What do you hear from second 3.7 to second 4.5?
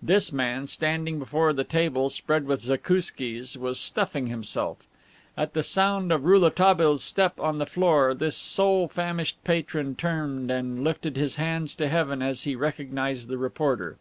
stuffing